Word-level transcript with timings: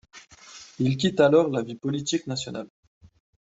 Il 0.79 0.97
quitte 0.97 1.19
alors 1.19 1.47
la 1.51 1.61
vie 1.61 1.75
politique 1.75 2.25
nationale. 2.25 2.67